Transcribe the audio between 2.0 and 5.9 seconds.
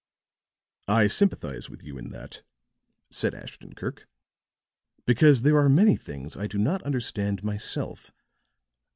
that," said Ashton Kirk, "because there are